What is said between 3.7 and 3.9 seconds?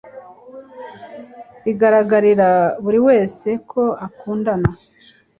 ko